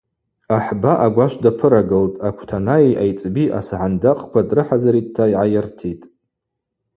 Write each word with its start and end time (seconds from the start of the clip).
Ахӏба 0.57 0.93
агвашв 1.05 1.37
дапырагылтӏ, 1.43 2.21
аквтанайи 2.27 2.99
айцӏби 3.03 3.45
асагӏындакъква 3.59 4.41
дрыхӏазыритӏта 4.49 5.23
йгӏайыртӏитӏ. 5.31 6.05